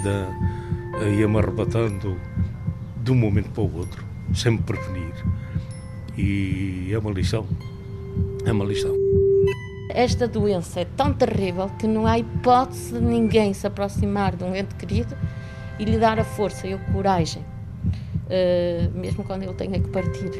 [0.00, 0.28] vida
[1.18, 2.18] ia-me arrebatando
[3.02, 4.04] de um momento para o outro,
[4.34, 5.14] sem me prevenir.
[6.16, 7.46] E é uma lição.
[8.44, 8.94] É uma lição.
[9.90, 14.54] Esta doença é tão terrível que não há hipótese de ninguém se aproximar de um
[14.54, 15.16] ente querido
[15.78, 20.30] e lhe dar a força e a coragem, uh, mesmo quando ele tenha que partir.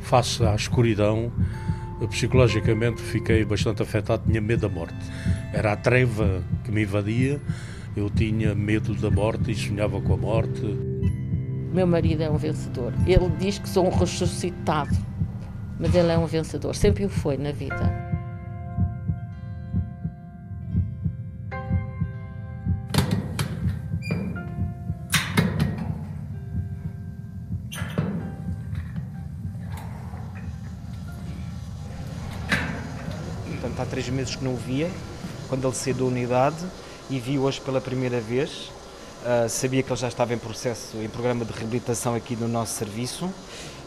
[0.00, 1.32] Face à escuridão,
[2.08, 4.98] psicologicamente fiquei bastante afetado, tinha medo da morte.
[5.52, 7.40] Era a treva que me invadia,
[8.00, 10.62] eu tinha medo da morte e sonhava com a morte.
[11.72, 12.94] Meu marido é um vencedor.
[13.06, 14.96] Ele diz que sou um ressuscitado,
[15.78, 18.10] mas ele é um vencedor, sempre o foi na vida.
[33.78, 34.90] há três meses que não o via,
[35.48, 36.66] quando ele saiu da unidade
[37.10, 38.70] e vi hoje pela primeira vez.
[39.20, 42.72] Uh, sabia que ele já estava em processo, em programa de reabilitação aqui no nosso
[42.72, 43.30] serviço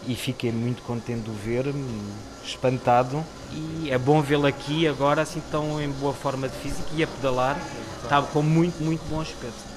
[0.07, 1.65] e fiquei muito contente de o ver,
[2.45, 3.23] espantado.
[3.51, 7.07] E é bom vê-lo aqui agora, assim tão em boa forma de física e a
[7.07, 7.59] pedalar,
[8.03, 9.73] estava com muito, muito bom aspecto.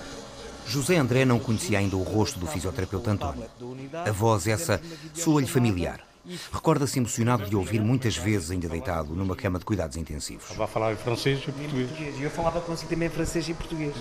[0.66, 3.44] José André não conhecia ainda o rosto do fisioterapeuta António.
[4.04, 4.80] A voz essa
[5.14, 6.00] soa-lhe familiar.
[6.52, 10.44] Recorda-se emocionado de ouvir muitas vezes, ainda deitado, numa cama de cuidados intensivos.
[10.44, 12.18] Estava a falar em francês e português.
[12.18, 13.94] E eu falava consigo também em francês e português.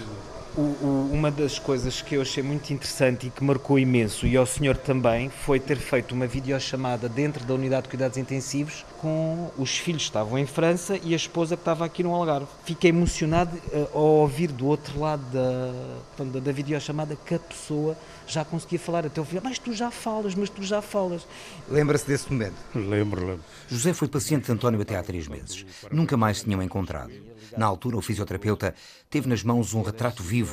[0.57, 4.37] O, o, uma das coisas que eu achei muito interessante e que marcou imenso, e
[4.37, 9.51] ao senhor também, foi ter feito uma videochamada dentro da unidade de cuidados intensivos com
[9.57, 12.47] os filhos que estavam em França e a esposa que estava aqui no Algarve.
[12.63, 17.97] Fiquei emocionado uh, ao ouvir do outro lado da, da, da videochamada que a pessoa
[18.25, 19.43] já conseguia falar até o final.
[19.43, 21.27] Mas tu já falas, mas tu já falas.
[21.69, 22.55] Lembra-se desse momento?
[22.73, 23.43] Lembro, lembro.
[23.67, 25.65] José foi paciente de António até há três meses.
[25.91, 27.11] Nunca mais se tinham encontrado.
[27.57, 28.73] Na altura, o fisioterapeuta
[29.09, 30.44] teve nas mãos um retrato vivo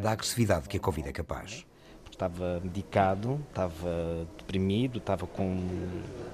[0.00, 1.66] da agressividade que a Covid é capaz.
[2.10, 5.60] Estava medicado, estava deprimido, estava com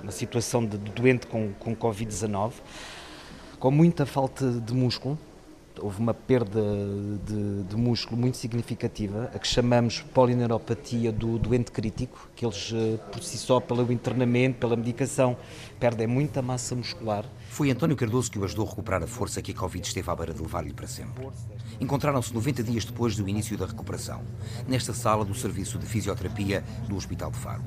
[0.01, 2.53] uma situação de doente com, com Covid-19,
[3.59, 5.19] com muita falta de músculo,
[5.81, 6.61] houve uma perda
[7.25, 12.99] de, de, músculo muito significativa, a que chamamos polineuropatia do doente crítico, que eles, eh,
[13.11, 15.37] por si só, pelo internamento, pela medicação,
[15.79, 17.25] perdem muita massa muscular.
[17.49, 20.17] Foi António Cardoso que o ajudou a recuperar a força que a Covid esteve à
[20.17, 21.27] beira de levar-lhe para sempre.
[21.83, 24.23] Encontraram-se 90 dias depois do início da recuperação,
[24.69, 27.61] nesta sala do Serviço de Fisioterapia do Hospital de Faro.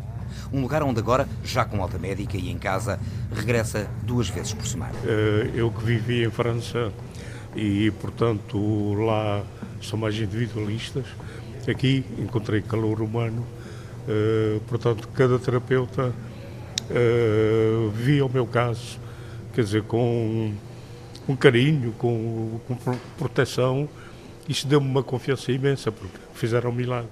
[0.53, 2.97] Um lugar onde agora, já com alta médica e em casa,
[3.33, 4.93] regressa duas vezes por semana.
[5.03, 6.93] Eh, eu que vivi em França
[7.57, 9.43] e, portanto, lá
[9.81, 11.07] são mais individualistas.
[11.67, 13.45] Aqui encontrei calor humano,
[14.07, 16.13] uh, portanto, cada terapeuta
[16.89, 18.97] uh, via o meu caso,
[19.53, 20.53] quer dizer, com,
[21.27, 23.89] com carinho, com, com proteção.
[24.47, 27.09] Isso deu-me uma confiança imensa, porque fizeram um milagre.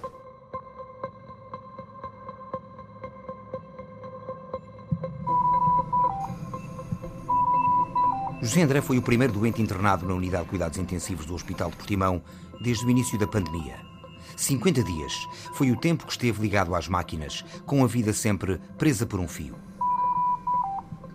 [8.42, 11.78] José André foi o primeiro doente internado na unidade de cuidados intensivos do Hospital de
[11.78, 12.22] Portimão
[12.62, 13.78] desde o início da pandemia.
[14.36, 19.06] 50 dias foi o tempo que esteve ligado às máquinas, com a vida sempre presa
[19.06, 19.56] por um fio.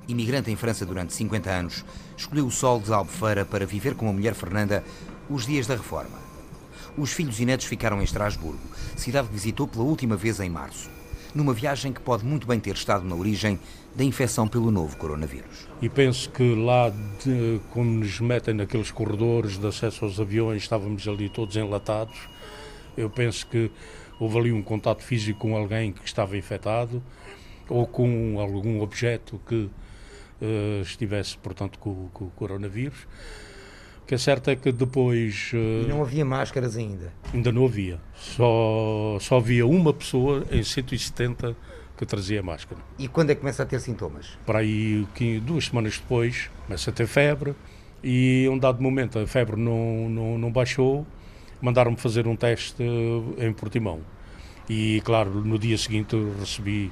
[0.08, 1.84] Imigrante em França durante 50 anos,
[2.16, 4.82] escolheu o sol de Albufeira para viver com a mulher Fernanda
[5.28, 6.18] os dias da reforma.
[6.96, 8.58] Os filhos e netos ficaram em Estrasburgo,
[8.96, 10.90] cidade que visitou pela última vez em março
[11.34, 13.58] numa viagem que pode muito bem ter estado na origem
[13.94, 15.66] da infecção pelo novo coronavírus.
[15.80, 21.06] E penso que lá, de, quando nos metem naqueles corredores de acesso aos aviões, estávamos
[21.06, 22.18] ali todos enlatados.
[22.96, 23.70] Eu penso que
[24.18, 27.02] houve ali um contato físico com alguém que estava infectado
[27.68, 29.54] ou com algum objeto que
[30.40, 33.06] uh, estivesse, portanto, com, com o coronavírus.
[34.08, 35.50] O que é certo é que depois.
[35.52, 37.12] Uh, e não havia máscaras ainda?
[37.30, 38.00] Ainda não havia.
[38.16, 41.54] Só, só havia uma pessoa em 170
[41.94, 42.80] que trazia máscara.
[42.98, 44.38] E quando é que começa a ter sintomas?
[44.46, 45.06] Para aí,
[45.42, 47.54] duas semanas depois, começa a ter febre.
[48.02, 51.06] E a um dado momento a febre não, não, não baixou,
[51.60, 52.82] mandaram-me fazer um teste
[53.36, 54.00] em Portimão.
[54.70, 56.90] E, claro, no dia seguinte recebi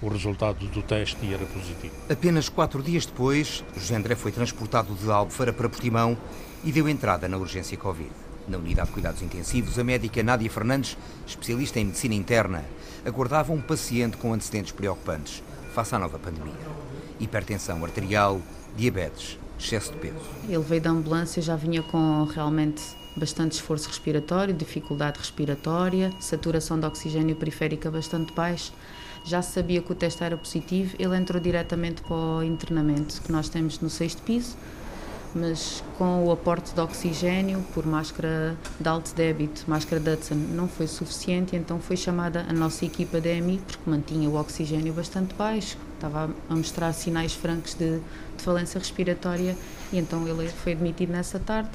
[0.00, 1.94] o resultado do teste e era positivo.
[2.08, 6.16] Apenas quatro dias depois, José André foi transportado de Albufeira para Portimão
[6.64, 8.10] e deu entrada na urgência Covid.
[8.46, 10.96] Na unidade de cuidados intensivos, a médica Nádia Fernandes,
[11.26, 12.64] especialista em medicina interna,
[13.04, 15.42] aguardava um paciente com antecedentes preocupantes
[15.74, 16.54] face à nova pandemia.
[17.20, 18.40] Hipertensão arterial,
[18.76, 20.16] diabetes, excesso de peso.
[20.48, 22.82] Ele veio da ambulância, já vinha com realmente
[23.16, 28.72] bastante esforço respiratório, dificuldade respiratória, saturação de oxigênio periférica bastante baixa.
[29.24, 33.48] Já sabia que o teste era positivo, ele entrou diretamente para o internamento que nós
[33.48, 34.56] temos no sexto piso
[35.34, 40.86] mas com o aporte de oxigênio por máscara de alto débito, máscara Dutson, não foi
[40.86, 46.30] suficiente, então foi chamada a nossa equipa DMI, porque mantinha o oxigênio bastante baixo, estava
[46.48, 47.98] a mostrar sinais francos de,
[48.36, 49.56] de falência respiratória,
[49.92, 51.70] e então ele foi admitido nessa tarde,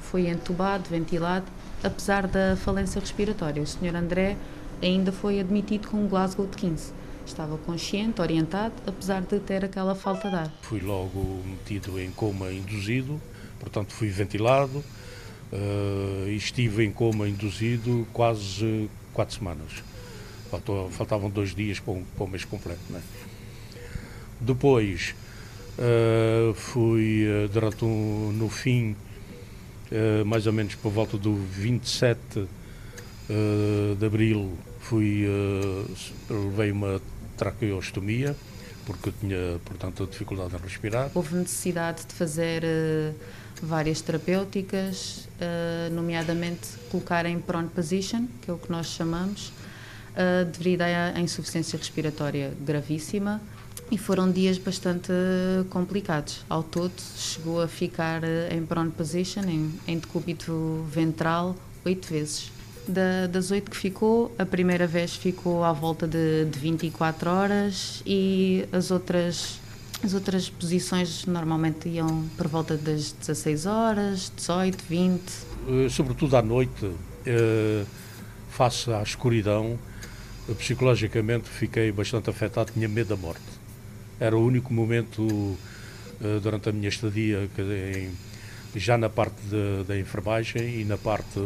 [0.00, 1.46] foi entubado, ventilado,
[1.82, 3.62] apesar da falência respiratória.
[3.62, 3.96] O Sr.
[3.96, 4.36] André
[4.82, 9.94] ainda foi admitido com um Glasgow de 15 estava consciente, orientado, apesar de ter aquela
[9.94, 10.52] falta de ar.
[10.62, 13.20] Fui logo metido em coma induzido,
[13.58, 19.82] portanto fui ventilado uh, e estive em coma induzido quase quatro semanas.
[20.50, 22.82] Faltou, faltavam dois dias para, para o mês completo.
[22.90, 23.00] Né?
[24.40, 25.14] Depois
[25.78, 28.96] uh, fui uh, durante um, no fim,
[30.26, 32.48] mais ou menos por volta do 27
[33.98, 35.26] de abril, fui,
[36.28, 37.00] levei uma
[37.36, 38.36] traqueostomia,
[38.84, 41.10] porque eu tinha, portanto, dificuldade a respirar.
[41.14, 43.14] Houve necessidade de fazer uh,
[43.62, 50.44] várias terapêuticas, uh, nomeadamente colocar em prone position, que é o que nós chamamos, uh,
[50.52, 53.40] devido à insuficiência respiratória gravíssima.
[53.90, 55.12] E foram dias bastante
[55.68, 56.42] complicados.
[56.48, 61.54] Ao todo, chegou a ficar em prone position, em, em decúbito ventral,
[61.84, 62.50] oito vezes.
[62.86, 68.02] Da, das oito que ficou, a primeira vez ficou à volta de, de 24 horas
[68.04, 69.58] e as outras,
[70.02, 75.22] as outras posições normalmente iam por volta das 16 horas, 18, 20.
[75.90, 76.90] Sobretudo à noite,
[77.24, 77.84] eh,
[78.50, 79.78] face à escuridão,
[80.58, 83.40] psicologicamente fiquei bastante afetado, tinha medo da morte.
[84.20, 85.56] Era o único momento
[86.20, 88.10] eh, durante a minha estadia em
[88.78, 91.38] já na parte de, da enfermagem e na parte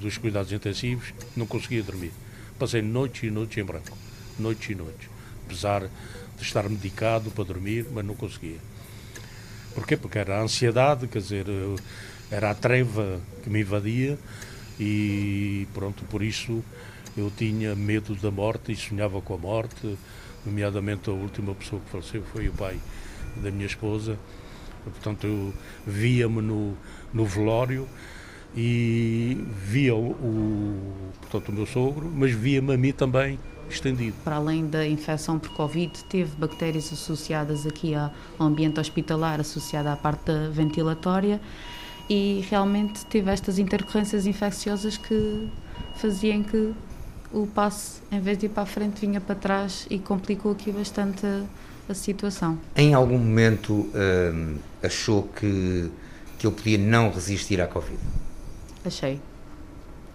[0.00, 2.12] dos cuidados intensivos, não conseguia dormir.
[2.58, 3.96] Passei noites e noites em branco,
[4.38, 5.08] noites e noites,
[5.44, 8.58] apesar de estar medicado para dormir, mas não conseguia.
[9.74, 9.96] Porquê?
[9.96, 11.46] Porque era a ansiedade, quer dizer,
[12.30, 14.18] era a treva que me invadia
[14.78, 16.62] e pronto, por isso
[17.16, 19.98] eu tinha medo da morte e sonhava com a morte,
[20.44, 22.78] nomeadamente a última pessoa que faleceu foi o pai
[23.36, 24.18] da minha esposa
[24.84, 25.52] Portanto, eu
[25.86, 26.74] via-me no,
[27.12, 27.86] no velório
[28.56, 33.38] e via o, o, portanto, o meu sogro, mas via-me a mim também
[33.68, 34.16] estendido.
[34.24, 39.96] Para além da infecção por Covid, teve bactérias associadas aqui ao ambiente hospitalar, associada à
[39.96, 41.40] parte ventilatória,
[42.08, 45.48] e realmente teve estas intercorrências infecciosas que
[45.96, 46.74] faziam que
[47.32, 50.70] o passo, em vez de ir para a frente, vinha para trás e complicou aqui
[50.70, 51.26] bastante
[51.88, 52.58] a situação.
[52.76, 55.90] Em algum momento hum, achou que,
[56.38, 57.98] que ele podia não resistir à Covid?
[58.84, 59.20] Achei.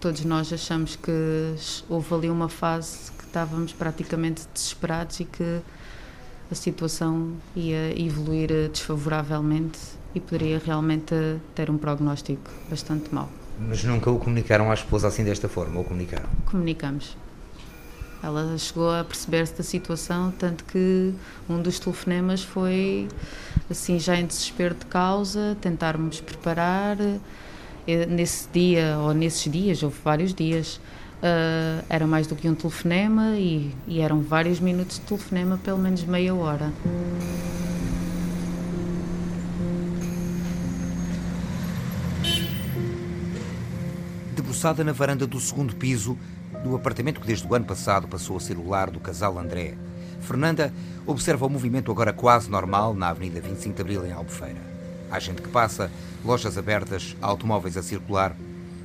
[0.00, 1.10] Todos nós achamos que
[1.88, 5.60] houve ali uma fase que estávamos praticamente desesperados e que
[6.50, 9.78] a situação ia evoluir desfavoravelmente
[10.14, 11.14] e poderia realmente
[11.54, 13.28] ter um prognóstico bastante mau.
[13.60, 16.28] Mas nunca o comunicaram à esposa assim desta forma, ou comunicaram?
[16.46, 17.16] Comunicamos.
[18.22, 21.14] Ela chegou a perceber-se da situação, tanto que
[21.48, 23.08] um dos telefonemas foi,
[23.70, 26.96] assim, já em desespero de causa, tentarmos preparar.
[28.08, 30.78] Nesse dia, ou nesses dias, houve vários dias,
[31.22, 35.78] uh, era mais do que um telefonema e, e eram vários minutos de telefonema, pelo
[35.78, 36.70] menos meia hora.
[44.34, 46.18] Debruçada na varanda do segundo piso,
[46.62, 49.76] do apartamento que desde o ano passado passou a ser o lar do casal André,
[50.20, 50.72] Fernanda
[51.06, 54.60] observa o movimento agora quase normal na Avenida 25 de Abril, em Albufeira.
[55.10, 55.90] Há gente que passa,
[56.24, 58.36] lojas abertas, automóveis a circular.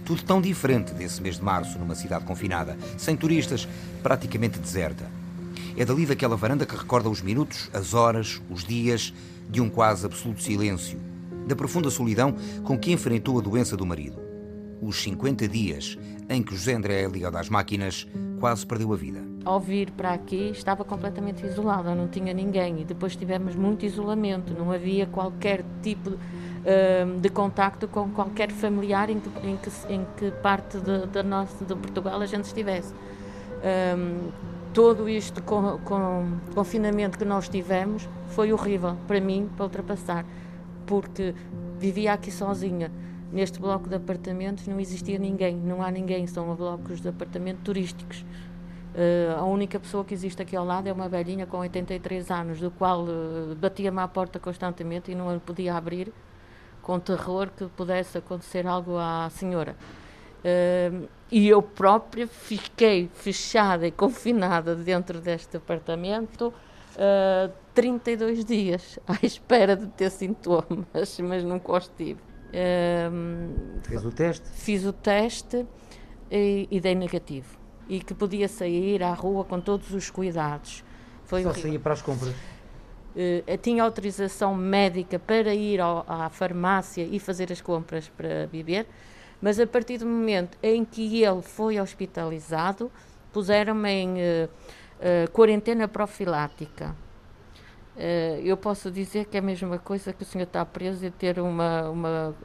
[0.06, 3.68] Tudo tão diferente desse mês de março, numa cidade confinada, sem turistas,
[4.02, 5.06] praticamente deserta.
[5.76, 9.14] É dali daquela varanda que recorda os minutos, as horas, os dias
[9.50, 11.00] de um quase absoluto silêncio,
[11.48, 14.22] da profunda solidão com que enfrentou a doença do marido.
[14.82, 15.98] Os 50 dias
[16.30, 18.08] em que José André, ligado às máquinas,
[18.40, 19.22] quase perdeu a vida.
[19.46, 24.54] Ao vir para aqui, estava completamente isolada, não tinha ninguém e depois tivemos muito isolamento,
[24.54, 30.06] não havia qualquer tipo hum, de contacto com qualquer familiar em que, em que, em
[30.18, 32.94] que parte de, de, nosso, de Portugal a gente estivesse.
[33.64, 34.30] Um,
[34.74, 40.26] todo este com, com, confinamento que nós tivemos foi horrível para mim, para ultrapassar,
[40.86, 41.36] porque
[41.80, 42.92] vivia aqui sozinha
[43.34, 48.24] Neste bloco de apartamentos não existia ninguém, não há ninguém, são blocos de apartamento turísticos.
[48.94, 52.60] Uh, a única pessoa que existe aqui ao lado é uma velhinha com 83 anos,
[52.60, 56.14] do qual uh, batia-me à porta constantemente e não a podia abrir,
[56.84, 59.76] com terror que pudesse acontecer algo à senhora.
[60.46, 66.54] Uh, e eu própria fiquei fechada e confinada dentro deste apartamento
[67.74, 72.33] 32 dias à espera de ter sintomas, mas nunca os tive.
[72.54, 74.50] Um, Fez o teste?
[74.52, 75.66] Fiz o teste
[76.30, 77.58] e, e, dei negativo.
[77.90, 80.84] E que podia sair à rua com todos os cuidados.
[81.26, 81.70] Foi Só horrível.
[81.70, 82.30] saía para as compras?
[82.30, 88.88] Uh, tinha autorização médica para ir ao, à farmácia e fazer as compras para beber,
[89.42, 92.92] mas a partir do momento em que ele foi hospitalizado,
[93.32, 94.18] puseram-me em uh,
[94.48, 96.96] uh, quarentena profilática.
[97.96, 101.12] Uh, eu posso dizer que é a mesma coisa que o senhor está preso e
[101.12, 102.36] ter uma, uma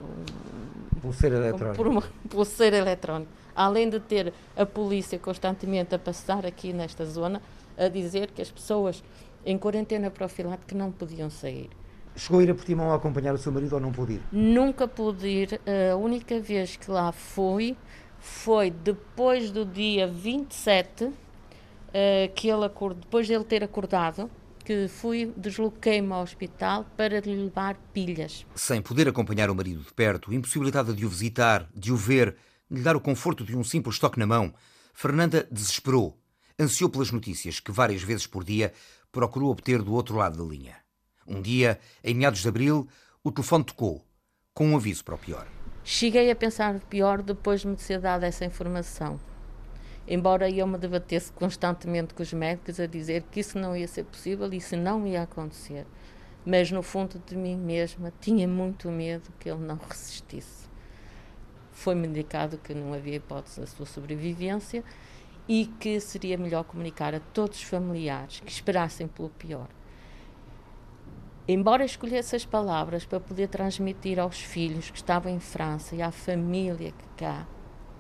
[1.01, 1.77] pulseira eletrónica.
[1.77, 3.31] Por uma pulseira eletrónica.
[3.57, 7.41] Além de ter a polícia constantemente a passar aqui nesta zona
[7.77, 9.03] a dizer que as pessoas
[9.45, 11.71] em quarentena profilática não podiam sair.
[12.15, 14.23] Chegou a ir a Portimão a acompanhar o seu marido ou não pôde ir?
[14.33, 15.61] Nunca pude ir.
[15.91, 17.77] A única vez que lá fui
[18.19, 21.15] foi depois do dia 27, uh,
[22.35, 24.29] que ele acordou, depois de ele ter acordado,
[24.69, 28.45] que fui, desloquei-me ao hospital para lhe levar pilhas.
[28.55, 32.37] Sem poder acompanhar o marido de perto, impossibilitada de o visitar, de o ver,
[32.71, 34.53] de lhe dar o conforto de um simples toque na mão,
[34.93, 36.21] Fernanda desesperou,
[36.61, 38.75] ansiou pelas notícias que várias vezes por dia
[39.11, 40.77] procurou obter do outro lado da linha.
[41.27, 42.87] Um dia, em meados de abril,
[43.25, 44.05] o telefone tocou,
[44.53, 45.49] com um aviso para o pior.
[45.83, 49.19] Cheguei a pensar pior depois de me ser dada essa informação
[50.09, 54.05] embora eu me debatesse constantemente com os médicos a dizer que isso não ia ser
[54.05, 55.87] possível, isso não ia acontecer.
[56.47, 60.67] Mas no fundo de mim mesma tinha muito medo que ele não resistisse.
[61.71, 64.83] Foi-me indicado que não havia hipótese da sua sobrevivência
[65.47, 69.69] e que seria melhor comunicar a todos os familiares que esperassem pelo pior.
[71.47, 76.11] Embora escolhesse as palavras para poder transmitir aos filhos que estavam em França e à
[76.11, 77.47] família que cá,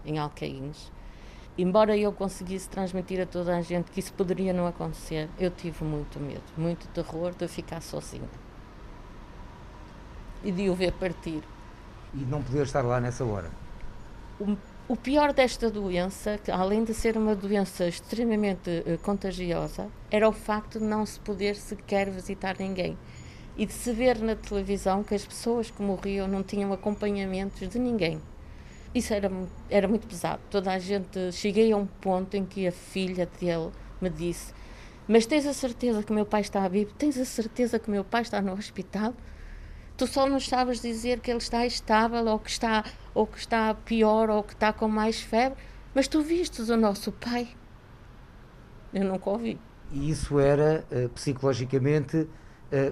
[0.05, 0.91] em Alcaíns,
[1.59, 5.85] embora eu conseguisse transmitir a toda a gente que isso poderia não acontecer, eu tive
[5.85, 8.29] muito medo, muito terror de ficar sozinha
[10.43, 11.43] e de o ver partir.
[12.15, 13.51] E não poder estar lá nessa hora?
[14.41, 14.57] O,
[14.89, 20.33] o pior desta doença, que além de ser uma doença extremamente uh, contagiosa, era o
[20.33, 22.97] facto de não se poder sequer visitar ninguém.
[23.57, 27.79] E de se ver na televisão que as pessoas que morriam não tinham acompanhamentos de
[27.79, 28.23] ninguém.
[28.95, 29.31] Isso era,
[29.69, 30.41] era muito pesado.
[30.51, 31.33] Toda a gente.
[31.33, 34.53] Cheguei a um ponto em que a filha dele me disse:
[35.07, 36.93] Mas tens a certeza que meu pai está vivo?
[36.95, 39.15] Tens a certeza que meu pai está no hospital?
[39.97, 43.75] Tu só nos sabes dizer que ele está estável, ou que está, ou que está
[43.75, 45.59] pior, ou que está com mais febre,
[45.93, 47.49] mas tu vistes o nosso pai?
[48.95, 49.59] Eu nunca ouvi.
[49.91, 52.29] E isso era, uh, psicologicamente, uh,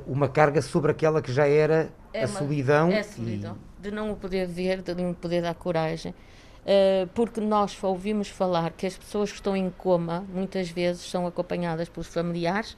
[0.05, 2.91] uma carga sobre aquela que já era é a uma, solidão.
[2.91, 3.57] É a solidão.
[3.78, 6.12] De não o poder ver, de não poder dar coragem.
[6.12, 11.25] Uh, porque nós ouvimos falar que as pessoas que estão em coma muitas vezes são
[11.25, 12.76] acompanhadas pelos familiares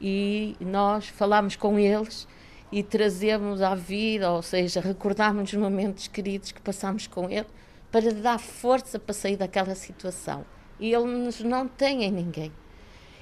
[0.00, 2.26] e nós falamos com eles
[2.72, 7.46] e trazemos à vida, ou seja, recordarmos os momentos queridos que passamos com ele
[7.92, 10.44] para dar força para sair daquela situação.
[10.80, 12.50] E eles não têm ninguém.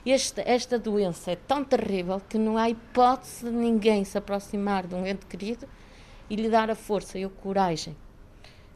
[0.07, 5.07] Esta doença é tão terrível que não há hipótese de ninguém se aproximar de um
[5.07, 5.69] ente querido
[6.31, 7.97] e lhe dar a força e a coragem,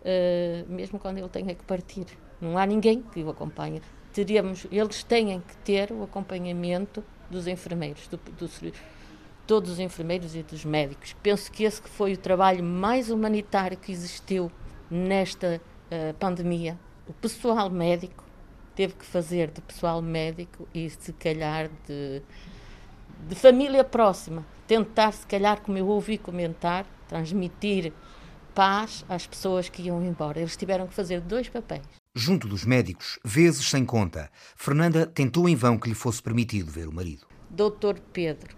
[0.00, 2.06] uh, mesmo quando ele tenha que partir.
[2.40, 3.80] Não há ninguém que o acompanhe.
[4.12, 8.72] Teríamos, eles têm que ter o acompanhamento dos enfermeiros, do, do,
[9.46, 11.14] todos os enfermeiros e dos médicos.
[11.22, 14.50] Penso que esse que foi o trabalho mais humanitário que existiu
[14.90, 16.78] nesta uh, pandemia.
[17.06, 18.24] O pessoal médico
[18.74, 22.22] teve que fazer de pessoal médico e se calhar de,
[23.28, 24.44] de família próxima.
[24.66, 27.92] Tentar, se calhar, como eu ouvi comentar, transmitir
[28.52, 30.40] paz às pessoas que iam embora.
[30.40, 31.82] Eles tiveram que fazer dois papéis.
[32.12, 36.88] Junto dos médicos, vezes sem conta, Fernanda tentou em vão que lhe fosse permitido ver
[36.88, 37.26] o marido.
[37.48, 38.56] Doutor Pedro,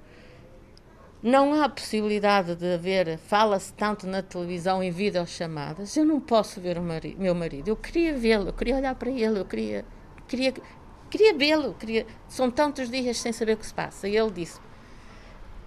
[1.22, 6.78] não há possibilidade de haver, fala-se tanto na televisão em videochamadas, eu não posso ver
[6.78, 7.68] o marido, meu marido.
[7.68, 9.84] Eu queria vê-lo, eu queria olhar para ele, eu queria,
[10.26, 10.54] queria,
[11.10, 11.74] queria vê-lo.
[11.74, 12.06] Queria...
[12.26, 14.08] São tantos dias sem saber o que se passa.
[14.08, 14.60] E ele disse: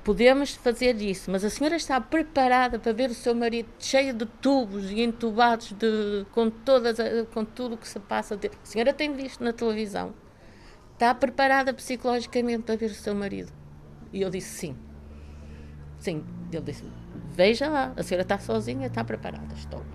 [0.09, 4.25] podemos fazer isso, mas a senhora está preparada para ver o seu marido cheio de
[4.25, 6.97] tubos e entubados de, com, todas,
[7.31, 8.33] com tudo o que se passa?
[8.33, 10.15] A senhora tem visto na televisão?
[10.93, 13.51] Está preparada psicologicamente para ver o seu marido?
[14.11, 14.75] E eu disse sim.
[15.99, 16.25] Sim.
[16.51, 16.83] Ele disse:
[17.29, 19.85] Veja lá, a senhora está sozinha, está preparada, estou.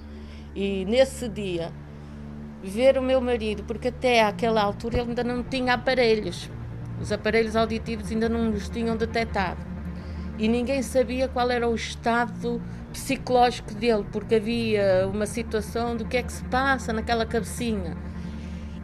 [0.54, 1.72] E nesse dia,
[2.62, 6.48] ver o meu marido, porque até àquela altura ele ainda não tinha aparelhos,
[7.00, 9.73] os aparelhos auditivos ainda não os tinham detectado
[10.38, 12.60] e ninguém sabia qual era o estado
[12.92, 17.96] psicológico dele, porque havia uma situação do que é que se passa naquela cabecinha.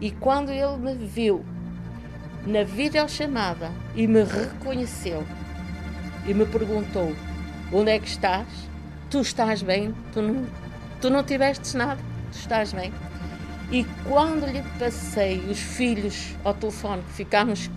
[0.00, 1.44] E quando ele me viu
[2.46, 5.24] na videochamada e me reconheceu,
[6.26, 7.14] e me perguntou:
[7.72, 8.46] Onde é que estás?
[9.10, 9.94] Tu estás bem?
[10.12, 10.46] Tu não,
[11.00, 12.00] tu não tiveste nada?
[12.32, 12.92] Tu estás bem?
[13.72, 17.70] E quando lhe passei os filhos ao telefone, ficámos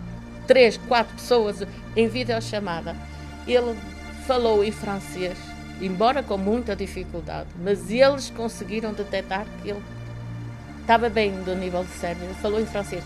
[0.48, 1.64] três, quatro pessoas
[1.96, 2.96] em videochamada,
[3.48, 3.76] ele
[4.26, 5.38] falou em francês,
[5.82, 9.82] embora com muita dificuldade, mas eles conseguiram detectar que ele
[10.82, 13.04] estava bem do nível de cérebro, ele falou em francês.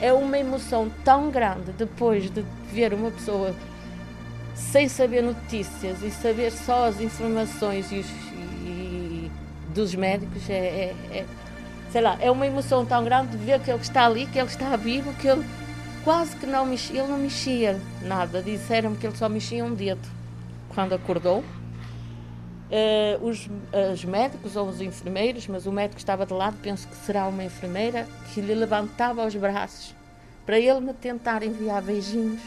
[0.00, 3.54] É uma emoção tão grande depois de ver uma pessoa
[4.54, 8.06] sem saber notícias e saber só as informações e, os,
[8.64, 9.30] e
[9.74, 11.24] dos médicos, é, é, é,
[11.90, 14.48] sei lá, é uma emoção tão grande de ver que ele está ali, que ele
[14.48, 15.44] está vivo, que ele
[16.08, 18.42] quase que não mexia, ele não mexia nada.
[18.42, 20.00] Disseram-me que ele só mexia um dedo
[20.74, 21.40] quando acordou.
[22.70, 23.46] Uh, os,
[23.92, 27.44] os, médicos ou os enfermeiros, mas o médico estava de lado, penso que será uma
[27.44, 29.94] enfermeira, que lhe levantava os braços
[30.46, 32.40] para ele me tentar enviar beijinhos.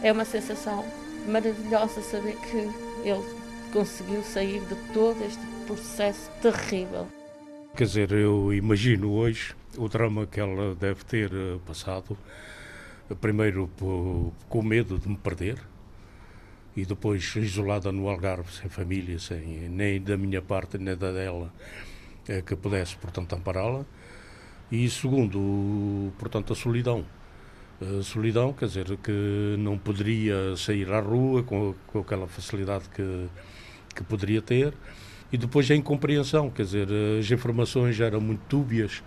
[0.00, 0.84] É uma sensação
[1.26, 2.58] maravilhosa saber que
[3.04, 3.24] ele
[3.72, 7.08] conseguiu sair de todo este processo terrível.
[7.76, 12.16] Quer dizer, eu imagino hoje o drama que ela deve ter eh, passado,
[13.20, 13.70] primeiro
[14.48, 15.58] com medo de me perder,
[16.76, 21.52] e depois isolada no Algarve, sem família, sem nem da minha parte nem da dela,
[22.28, 23.86] é, que pudesse, portanto, ampará-la.
[24.70, 27.04] E segundo, portanto, a solidão.
[27.80, 33.28] A solidão, quer dizer, que não poderia sair à rua com, com aquela facilidade que,
[33.94, 34.74] que poderia ter.
[35.32, 39.02] E depois a incompreensão, quer dizer, as informações eram muito dúbias,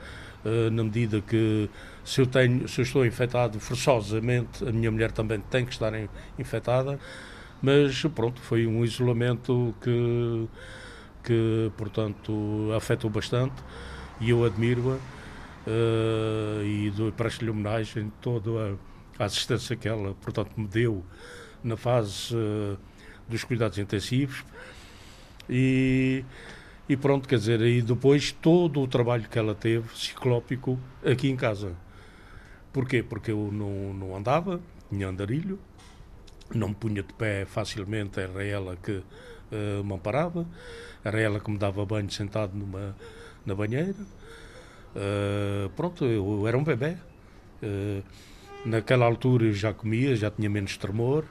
[0.46, 1.70] uh, na medida que
[2.04, 5.94] se eu, tenho, se eu estou infectado forçosamente, a minha mulher também tem que estar
[6.38, 7.00] infectada.
[7.62, 10.48] Mas pronto, foi um isolamento que,
[11.24, 13.56] que portanto, afetou bastante
[14.22, 18.50] e eu admiro-a uh, e presto-lhe homenagem toda
[19.20, 21.04] a, a, assistência que ela, portanto, me deu
[21.64, 22.78] na fase uh,
[23.28, 24.44] dos cuidados intensivos
[25.50, 26.24] e,
[26.90, 31.36] e pronto, quer dizer, e depois todo o trabalho que ela teve, ciclópico, aqui em
[31.36, 31.76] casa.
[32.74, 33.04] Porquê?
[33.04, 35.60] Porque eu não, não andava, tinha andarilho,
[36.54, 40.48] não me punha de pé facilmente, era ela que uh, me amparava,
[41.04, 42.96] era ela que me dava banho sentado numa,
[43.46, 43.94] na banheira.
[44.96, 46.98] Uh, pronto, eu, eu, era um bebê.
[47.62, 48.04] Uh,
[48.66, 51.24] naquela altura eu já comia, já tinha menos tremor,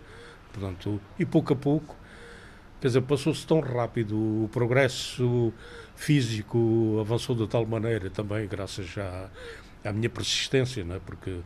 [0.52, 1.96] portanto, e pouco a pouco,
[2.80, 5.52] quer dizer, passou-se tão rápido, o progresso
[5.96, 9.28] físico avançou de tal maneira também, graças à,
[9.84, 11.00] à minha persistência, não é?
[11.00, 11.40] porque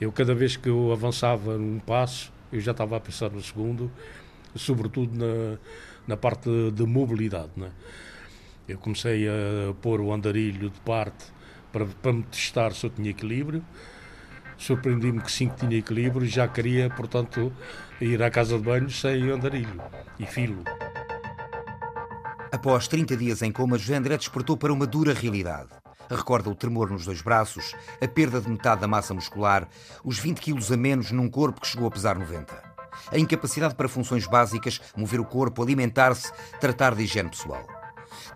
[0.00, 3.90] eu cada vez que eu avançava um passo, eu já estava a pensar no segundo,
[4.54, 5.58] sobretudo na,
[6.06, 7.50] na parte de mobilidade.
[7.56, 7.70] Né?
[8.66, 11.26] Eu comecei a pôr o andarilho de parte
[11.72, 13.62] para, para me testar se eu tinha equilíbrio.
[14.58, 17.52] Surpreendi-me que sim que tinha equilíbrio e já queria, portanto,
[18.00, 19.80] ir à casa de banho sem andarilho
[20.18, 20.64] e filo.
[22.50, 25.68] Após 30 dias em coma, José André despertou para uma dura realidade.
[26.10, 29.68] Recorda o tremor nos dois braços, a perda de metade da massa muscular,
[30.02, 32.68] os 20 quilos a menos num corpo que chegou a pesar 90.
[33.12, 37.77] A incapacidade para funções básicas, mover o corpo, alimentar-se, tratar de higiene pessoal.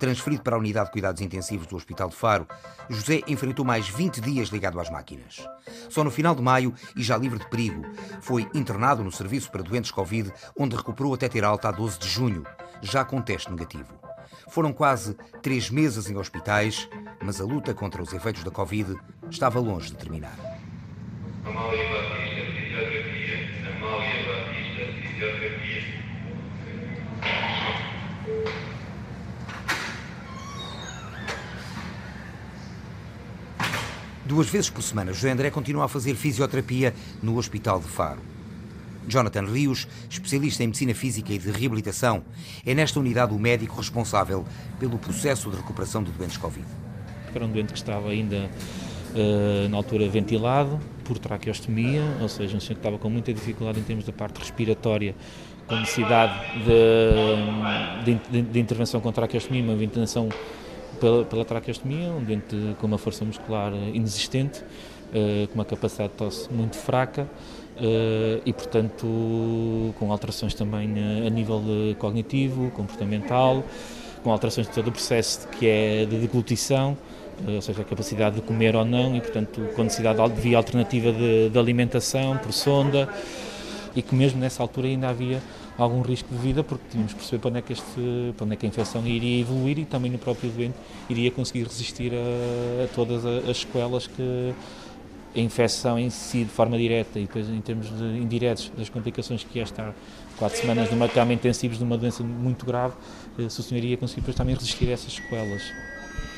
[0.03, 2.45] Transferido para a unidade de cuidados intensivos do Hospital de Faro,
[2.91, 5.49] José enfrentou mais 20 dias ligado às máquinas.
[5.89, 7.85] Só no final de maio, e já livre de perigo,
[8.21, 12.09] foi internado no serviço para doentes Covid, onde recuperou até ter alta a 12 de
[12.09, 12.45] junho,
[12.81, 13.95] já com teste negativo.
[14.49, 16.89] Foram quase três meses em hospitais,
[17.23, 18.99] mas a luta contra os efeitos da Covid
[19.31, 20.37] estava longe de terminar.
[34.33, 38.23] Duas vezes por semana, José André continua a fazer fisioterapia no Hospital de Faro.
[39.07, 42.25] Jonathan Rios, especialista em medicina física e de reabilitação,
[42.65, 44.47] é nesta unidade o médico responsável
[44.81, 46.65] pelo processo de recuperação de doentes Covid.
[47.35, 48.49] Era um doente que estava ainda
[49.15, 53.81] uh, na altura ventilado por traqueostomia, ou seja, um senhor que estava com muita dificuldade
[53.81, 55.15] em termos da parte respiratória,
[55.67, 56.41] com necessidade
[58.03, 60.31] de, de, de intervenção com traqueostomia, uma ventilação
[61.03, 66.19] pela, pela traqueostomia, um doente com uma força muscular inexistente, uh, com uma capacidade de
[66.19, 67.27] tosse muito fraca,
[67.73, 69.07] Uh, e, portanto,
[69.99, 70.93] com alterações também
[71.27, 71.63] a, nível
[71.99, 73.65] cognitivo, comportamental,
[74.23, 76.97] com alterações de todo o processo que é de deglutição,
[77.47, 81.11] ou seja, a capacidade de comer ou não, e, portanto, com necessidade de via alternativa
[81.11, 83.09] de, de, alimentação por sonda,
[83.97, 85.41] e que mesmo nessa altura ainda havia
[85.83, 88.55] algum risco de vida, porque tínhamos que perceber para onde é que, este, para onde
[88.55, 90.75] é que a infecção iria evoluir e também no próprio doente
[91.09, 94.55] iria conseguir resistir a, a todas as sequelas que
[95.35, 99.43] a infecção em si de forma direta e depois em termos de indiretos das complicações
[99.43, 99.95] que é estar
[100.37, 102.95] quatro semanas numa cama intensivos de uma doença muito grave,
[103.39, 105.63] eh, se o senhor iria conseguir depois também resistir a essas sequelas.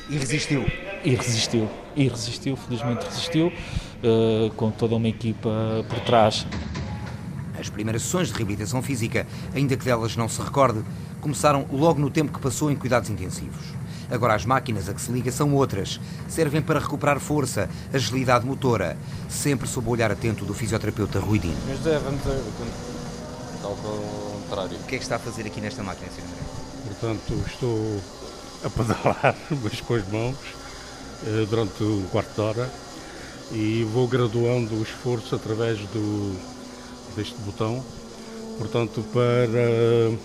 [0.09, 0.63] E resistiu?
[1.03, 5.49] E resistiu, e resistiu, felizmente resistiu, uh, com toda uma equipa
[5.89, 6.45] por trás.
[7.59, 10.83] As primeiras sessões de reabilitação física, ainda que delas não se recorde,
[11.21, 13.73] começaram logo no tempo que passou em cuidados intensivos.
[14.09, 15.99] Agora as máquinas a que se liga são outras.
[16.27, 18.97] Servem para recuperar força, agilidade motora,
[19.29, 21.57] sempre sob o olhar atento do fisioterapeuta Rui Dino.
[21.67, 22.21] Mas é, vamos
[23.63, 24.77] ao contrário.
[24.77, 26.21] O que é que está a fazer aqui nesta máquina, Sr.
[26.21, 26.55] André?
[26.87, 28.01] Portanto, estou
[28.63, 30.37] a pedalar, mas com as mãos,
[31.25, 32.71] eh, durante um quarto de hora
[33.51, 36.35] e vou graduando o esforço através do,
[37.15, 37.83] deste botão,
[38.57, 40.17] portanto, para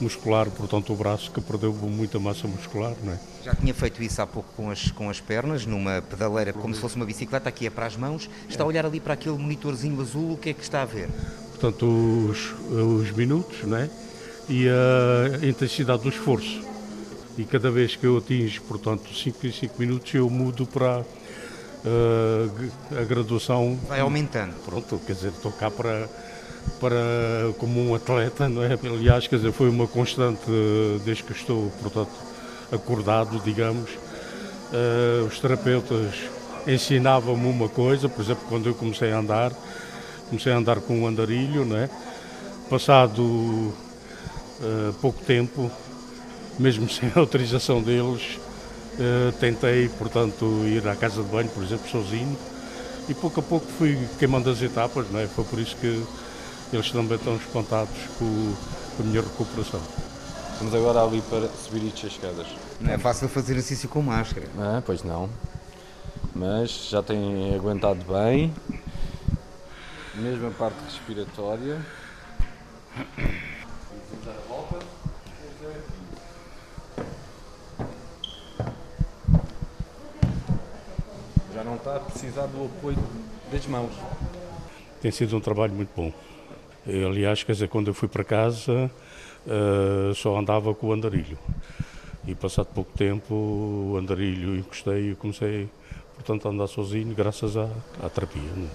[0.00, 3.20] muscular, portanto, o braço que perdeu muita massa muscular, não é?
[3.44, 6.80] Já tinha feito isso há pouco com as, com as pernas, numa pedaleira como se
[6.80, 8.28] fosse uma bicicleta, aqui é para as mãos.
[8.48, 11.08] Está a olhar ali para aquele monitorzinho azul, o que é que está a ver?
[11.50, 13.88] Portanto, os, os minutos, não é?
[14.48, 16.62] E a intensidade do esforço.
[17.38, 21.04] E cada vez que eu atingo, portanto, 5 em 5 minutos, eu mudo para
[21.86, 23.78] uh, a graduação.
[23.88, 24.54] Vai aumentando.
[24.64, 26.08] Pronto, quer dizer, estou cá para
[26.80, 28.72] para como um atleta, não é?
[28.72, 30.50] Aliás, quer dizer, foi uma constante
[31.04, 32.10] desde que estou, portanto,
[32.72, 33.90] acordado, digamos.
[33.90, 36.12] Uh, os terapeutas
[36.66, 39.52] ensinavam-me uma coisa, por exemplo, quando eu comecei a andar,
[40.28, 41.88] comecei a andar com um andarilho, não é?
[42.68, 45.70] Passado uh, pouco tempo,
[46.58, 48.40] mesmo sem a autorização deles,
[48.98, 52.36] uh, tentei, portanto, ir à casa de banho, por exemplo, sozinho,
[53.08, 55.26] e pouco a pouco fui queimando as etapas, não é?
[55.26, 56.04] Foi por isso que
[56.72, 58.54] eles também estão espantados com,
[58.96, 59.80] com a minha recuperação.
[60.58, 62.46] Vamos agora ali para subir e descer escadas.
[62.80, 64.46] Não é fácil fazer exercício com máscara.
[64.58, 65.28] Ah, pois não.
[66.34, 68.52] Mas já têm aguentado bem.
[70.14, 71.80] Mesma parte respiratória.
[81.54, 82.98] Já não está a precisar do apoio
[83.52, 83.92] das mãos.
[85.00, 86.12] Tem sido um trabalho muito bom.
[86.84, 88.90] Aliás, quer dizer, quando eu fui para casa,
[89.46, 91.38] uh, só andava com o andarilho.
[92.26, 95.68] E passado pouco tempo, o andarilho encostei e comecei,
[96.14, 97.68] portanto, a andar sozinho, graças à,
[98.02, 98.42] à terapia.
[98.42, 98.68] Né?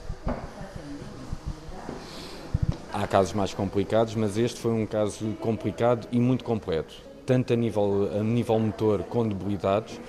[2.94, 6.94] Há casos mais complicados, mas este foi um caso complicado e muito completo.
[7.26, 10.00] Tanto a nível, a nível motor com debilidades,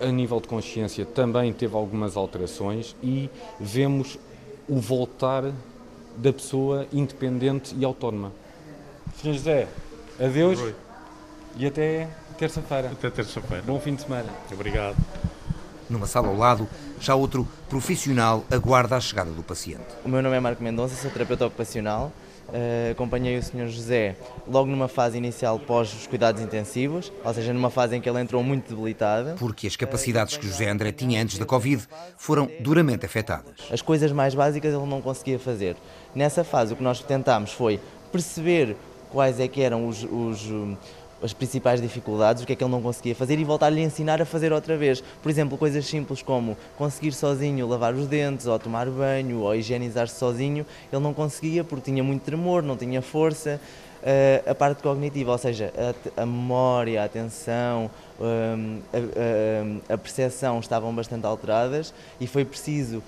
[0.00, 4.18] a nível de consciência também teve algumas alterações e vemos
[4.68, 5.52] o voltar
[6.16, 8.32] da pessoa independente e autónoma.
[9.20, 9.32] Sr.
[9.32, 9.68] José,
[10.18, 10.74] adeus Oi.
[11.56, 12.08] e até
[12.38, 12.90] terça-feira.
[12.90, 13.62] Até terça-feira.
[13.66, 14.30] Bom fim de semana.
[14.50, 14.96] Obrigado.
[15.88, 16.68] Numa sala ao lado,
[17.00, 19.86] já outro profissional aguarda a chegada do paciente.
[20.04, 22.12] O meu nome é Marco Mendonça, sou terapeuta ocupacional
[22.50, 23.68] Uh, acompanhei o Sr.
[23.68, 28.08] José logo numa fase inicial pós os cuidados intensivos, ou seja, numa fase em que
[28.08, 29.36] ele entrou muito debilitado.
[29.38, 31.86] Porque as capacidades que José André tinha antes da Covid
[32.16, 33.54] foram duramente afetadas.
[33.70, 35.76] As coisas mais básicas ele não conseguia fazer.
[36.14, 37.78] Nessa fase, o que nós tentámos foi
[38.10, 38.76] perceber
[39.10, 40.48] quais é que eram os, os
[41.22, 44.20] as principais dificuldades, o que é que ele não conseguia fazer e voltar-lhe a ensinar
[44.20, 45.02] a fazer outra vez.
[45.22, 50.18] Por exemplo, coisas simples como conseguir sozinho lavar os dentes, ou tomar banho, ou higienizar-se
[50.18, 53.60] sozinho, ele não conseguia porque tinha muito tremor, não tinha força.
[54.00, 55.70] Uh, a parte cognitiva, ou seja,
[56.16, 62.42] a, a memória, a atenção, um, a, a, a percepção estavam bastante alteradas e foi
[62.42, 63.02] preciso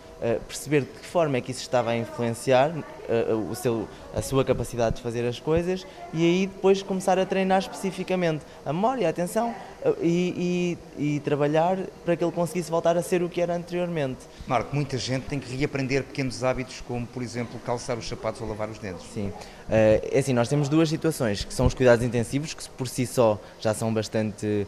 [0.46, 2.72] perceber de que forma é que isso estava a influenciar
[3.08, 7.26] uh, o seu, a sua capacidade de fazer as coisas e aí depois começar a
[7.26, 9.54] treinar especificamente a memória, a atenção
[9.84, 13.54] uh, e, e, e, trabalhar para que ele conseguisse voltar a ser o que era
[13.54, 14.20] anteriormente.
[14.46, 18.48] Marco, muita gente tem que reaprender pequenos hábitos como, por exemplo, calçar os sapatos ou
[18.48, 19.04] lavar os dentes.
[19.12, 19.32] Sim,
[19.68, 23.38] é assim, nós temos duas situações, que são os cuidados intensivos, que por si só
[23.60, 24.66] já são bastante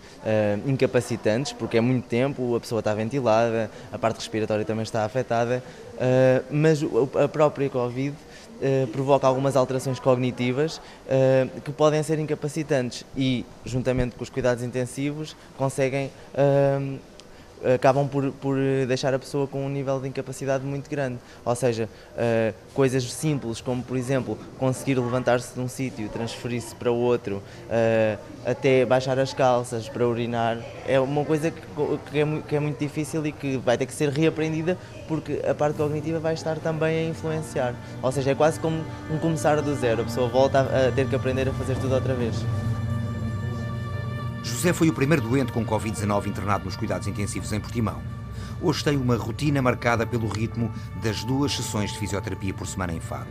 [0.67, 5.44] incapacitantes, porque é muito tempo, a pessoa está ventilada, a parte respiratória também está afetada,
[5.45, 6.81] uh, mas
[7.23, 14.17] a própria Covid uh, provoca algumas alterações cognitivas uh, que podem ser incapacitantes e, juntamente
[14.17, 16.11] com os cuidados intensivos, conseguem
[17.75, 21.19] acabam por, por deixar a pessoa com um nível de incapacidade muito grande.
[21.45, 26.90] Ou seja, uh, coisas simples como, por exemplo, conseguir levantar-se de um sítio, transferir-se para
[26.90, 31.61] outro, uh, até baixar as calças para urinar, é uma coisa que,
[32.11, 34.77] que, é, que é muito difícil e que vai ter que ser reaprendida
[35.09, 37.75] porque a parte cognitiva vai estar também a influenciar.
[38.03, 41.14] Ou seja, é quase como um começar do zero, a pessoa volta a ter que
[41.14, 42.35] aprender a fazer tudo outra vez.
[44.64, 48.00] José foi o primeiro doente com Covid-19 internado nos cuidados intensivos em Portimão.
[48.62, 50.72] hoje tem uma rotina marcada pelo ritmo
[51.03, 53.27] das duas sessões de fisioterapia por semana em Faro.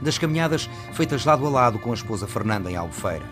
[0.00, 3.26] Das caminhadas feitas lado a lado com a esposa Fernanda em Albufeira.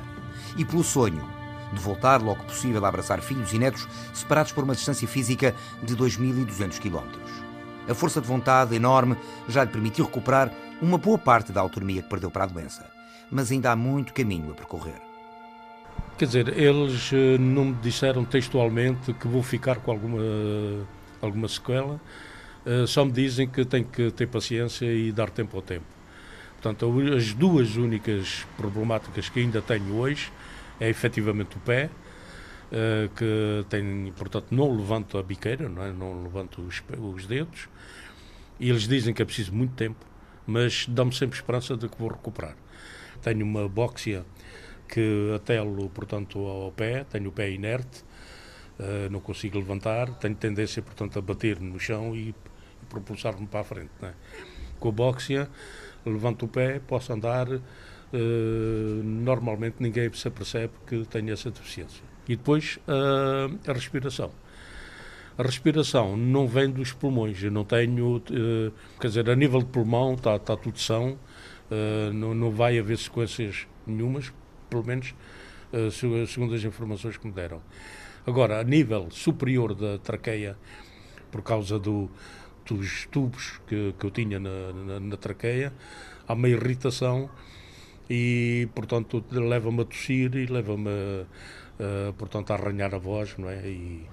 [0.59, 1.27] E pelo sonho
[1.73, 5.97] de voltar logo possível a abraçar filhos e netos separados por uma distância física de
[5.97, 7.01] 2.200 km.
[7.89, 9.17] A força de vontade enorme
[9.49, 12.85] já lhe permitiu recuperar uma boa parte da autonomia que perdeu para a doença,
[13.31, 15.08] mas ainda há muito caminho a percorrer.
[16.19, 20.21] Quer dizer, eles eh, não me disseram textualmente que vou ficar com alguma,
[21.23, 22.01] alguma sequela,
[22.67, 25.87] eh, só me dizem que tenho que ter paciência e dar tempo ao tempo.
[26.61, 30.33] Portanto, as duas únicas problemáticas que ainda tenho hoje
[30.81, 31.89] é efetivamente o pé,
[32.73, 35.93] eh, que tem, portanto, não levanto a biqueira, não, é?
[35.93, 36.83] não levanto os,
[37.15, 37.69] os dedos,
[38.59, 40.05] e eles dizem que é preciso muito tempo,
[40.45, 42.57] mas dão-me sempre esperança de que vou recuperar.
[43.23, 44.27] Tenho uma bóxia
[44.89, 48.03] que atelo, portanto, ao pé, tenho o pé inerte,
[48.79, 53.61] uh, não consigo levantar, tenho tendência, portanto, a bater no chão e, e propulsar-me para
[53.61, 53.91] a frente.
[54.03, 54.13] É?
[54.81, 55.49] Com a bóxia,
[56.07, 57.61] levanto o pé, posso andar, uh,
[59.05, 62.03] normalmente ninguém se apercebe que tenho essa deficiência.
[62.27, 64.31] E depois uh, a respiração.
[65.37, 68.21] A respiração não vem dos pulmões, eu não tenho,
[69.01, 71.17] quer dizer, a nível de pulmão está, está tudo são,
[72.13, 74.33] não, não vai haver sequências nenhumas,
[74.69, 75.15] pelo menos
[75.73, 77.63] uh, segundo as informações que me deram.
[78.27, 80.57] Agora, a nível superior da traqueia,
[81.31, 82.11] por causa do,
[82.67, 85.73] dos tubos que, que eu tinha na, na, na traqueia,
[86.27, 87.31] há uma irritação
[88.09, 93.67] e, portanto, leva-me a tossir e leva-me, uh, portanto, a arranhar a voz, não é?
[93.67, 94.07] E,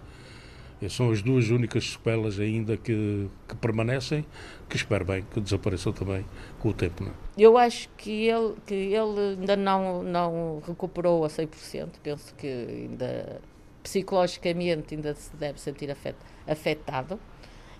[0.89, 4.25] são as duas únicas sequelas ainda que, que, permanecem,
[4.69, 6.25] que espero bem que desapareçam também
[6.59, 7.03] com o tempo.
[7.03, 7.13] Não é?
[7.37, 13.41] Eu acho que ele, que ele ainda não, não recuperou a 100%, penso que ainda
[13.81, 16.15] psicologicamente ainda se deve sentir afet,
[16.47, 17.19] afetado,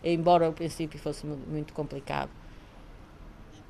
[0.03, 2.29] embora ao princípio fosse muito complicado.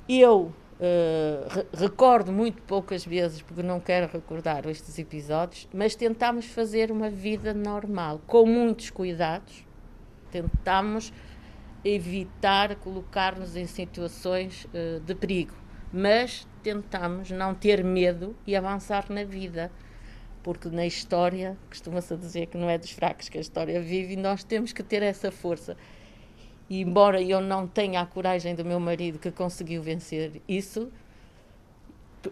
[0.08, 6.92] Eu Re recordo muito poucas vezes, porque não quero recordar estes episódios, mas tentámos fazer
[6.92, 9.64] uma vida normal, com muitos cuidados.
[10.30, 11.12] Tentámos
[11.82, 15.54] evitar colocar-nos em situações uh, de perigo,
[15.92, 19.70] mas tentámos não ter medo e avançar na vida.
[20.42, 24.16] Porque na história, costuma-se dizer que não é dos fracos que a história vive, e
[24.16, 25.76] nós temos que ter essa força.
[26.68, 30.90] E embora eu não tenha a coragem do meu marido que conseguiu vencer isso,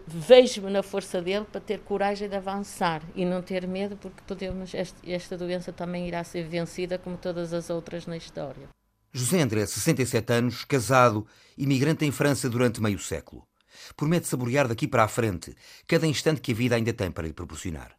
[0.05, 4.73] vejo-me na força dele para ter coragem de avançar e não ter medo, porque podemos
[5.03, 8.67] esta doença também irá ser vencida como todas as outras na história.
[9.13, 11.25] José André, 67 anos, casado,
[11.57, 13.47] imigrante em França durante meio século.
[13.95, 15.55] Promete saborear daqui para a frente
[15.87, 17.95] cada instante que a vida ainda tem para lhe proporcionar.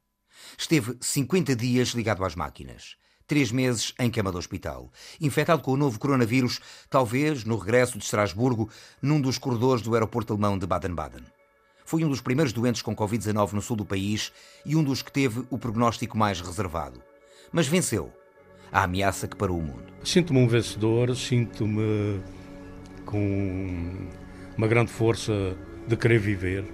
[0.59, 4.91] Esteve 50 dias ligado às máquinas três meses em cama do hospital.
[5.21, 8.71] Infectado com o novo coronavírus, talvez no regresso de Estrasburgo,
[9.03, 11.25] num dos corredores do aeroporto alemão de Baden-Baden.
[11.85, 14.33] Foi um dos primeiros doentes com Covid-19 no sul do país
[14.65, 17.01] e um dos que teve o prognóstico mais reservado.
[17.53, 18.13] Mas venceu
[18.73, 19.85] a ameaça que parou o mundo.
[20.03, 22.21] Sinto-me um vencedor, sinto-me
[23.05, 24.09] com
[24.57, 26.65] uma grande força de querer viver,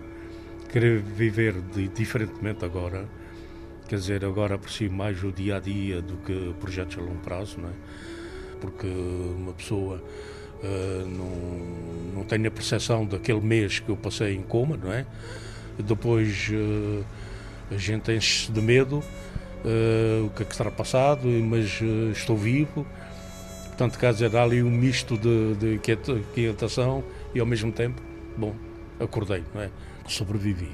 [0.70, 3.06] querer viver de, diferentemente agora
[3.92, 7.60] Quer dizer, agora aprecio mais o dia a dia do que projetos a longo prazo,
[7.60, 7.72] não é?
[8.58, 10.02] Porque uma pessoa
[10.62, 15.04] uh, não, não tem a percepção daquele mês que eu passei em coma, não é?
[15.78, 17.04] Depois uh,
[17.70, 21.78] a gente enche-se de medo, uh, o que é que será passado, mas
[22.16, 22.86] estou vivo.
[23.66, 28.00] Portanto, quer dizer, há ali um misto de, de inquietação e ao mesmo tempo,
[28.38, 28.54] bom,
[28.98, 29.70] acordei, não é?
[30.08, 30.70] Sobrevivi.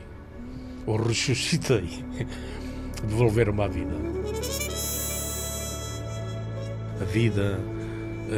[0.87, 2.05] Ou ressuscitei.
[3.05, 3.95] devolver-me à vida.
[7.01, 7.61] A vida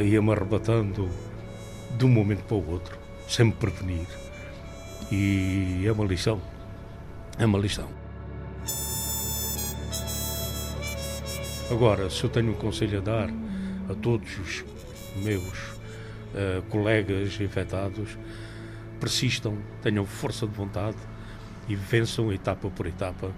[0.03, 1.09] ia-me arrebatando
[1.96, 4.07] de um momento para o outro, sem me prevenir.
[5.11, 6.40] E é uma lição.
[7.38, 7.88] É uma lição.
[11.70, 13.31] Agora, se eu tenho um conselho a dar
[13.88, 14.64] a todos os
[15.23, 18.18] meus uh, colegas infectados,
[18.99, 20.96] persistam, tenham força de vontade
[21.68, 23.33] e vençam etapa por etapa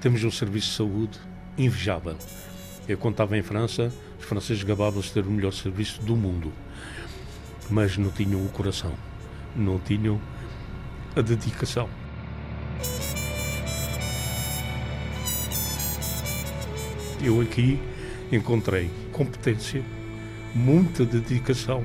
[0.00, 1.18] temos um serviço de saúde
[1.56, 2.16] invejável.
[2.88, 6.52] Eu, quando estava em França, os franceses gabavam-se de ter o melhor serviço do mundo,
[7.68, 8.94] mas não tinham o coração,
[9.56, 10.20] não tinham
[11.16, 11.88] a dedicação.
[17.20, 17.80] Eu aqui
[18.30, 19.82] encontrei competência,
[20.54, 21.84] muita dedicação.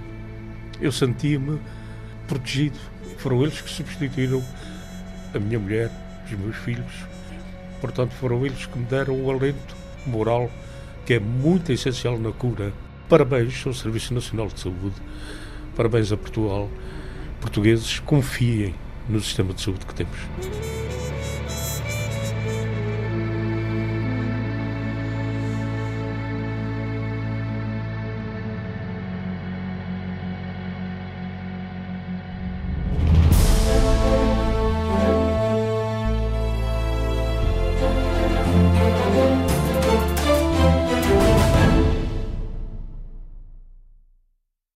[0.79, 1.59] Eu sentia-me
[2.27, 2.77] protegido.
[3.17, 4.43] Foram eles que substituíram
[5.33, 5.89] a minha mulher,
[6.25, 7.12] os meus filhos,
[7.83, 9.75] Portanto, foram eles que me deram o alento
[10.07, 10.49] moral
[11.05, 12.71] que é muito essencial na cura
[13.09, 14.95] Parabéns ao Serviço Nacional de Saúde,
[15.75, 16.69] parabéns a Portugal.
[17.41, 18.73] Portugueses, confiem
[19.09, 20.92] no sistema de saúde que temos.